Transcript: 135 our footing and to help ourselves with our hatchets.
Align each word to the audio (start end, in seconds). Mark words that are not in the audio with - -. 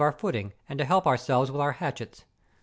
135 0.01 0.15
our 0.15 0.19
footing 0.19 0.51
and 0.67 0.79
to 0.79 0.83
help 0.85 1.05
ourselves 1.05 1.51
with 1.51 1.61
our 1.61 1.73
hatchets. 1.73 2.25